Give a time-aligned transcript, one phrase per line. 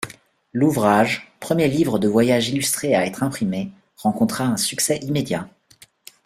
[0.51, 5.47] L’ouvrage, premier livre de voyage illustré à être imprimé, rencontra un succès immédiat.